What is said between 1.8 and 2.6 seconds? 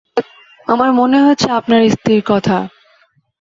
স্ত্রীর কথা।